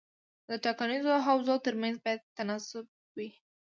د 0.49 0.51
ټاکنیزو 0.65 1.13
حوزو 1.25 1.55
ترمنځ 1.65 1.95
باید 2.03 2.21
تناسب 2.37 2.85
وي. 3.15 3.29